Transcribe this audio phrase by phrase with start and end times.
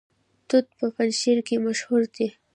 [0.47, 2.27] توت په پنجشیر کې مشهور دي